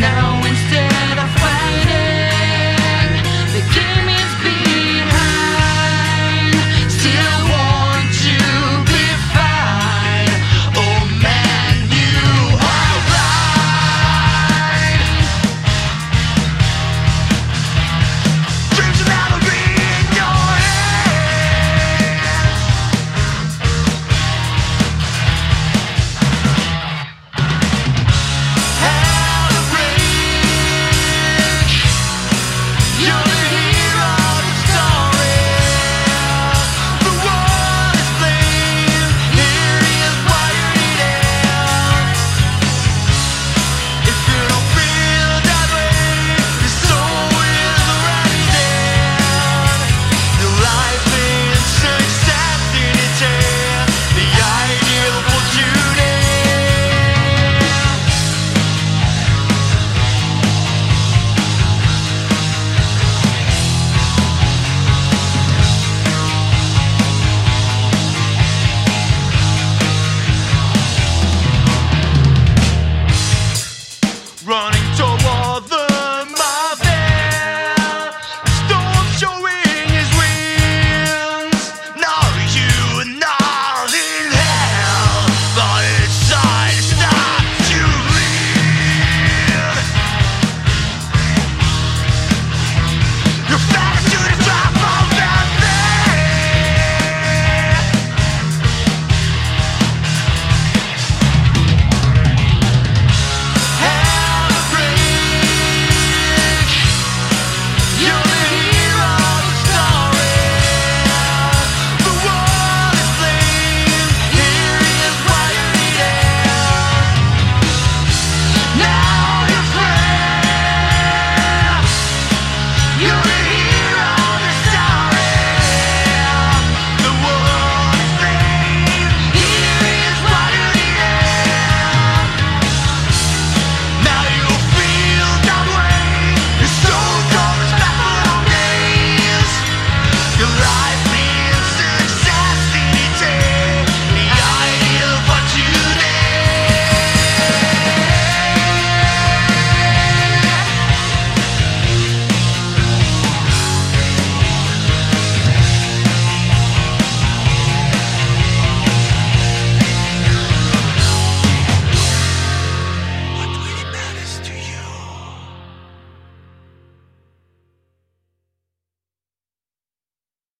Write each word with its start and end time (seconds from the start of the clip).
now. 0.00 0.45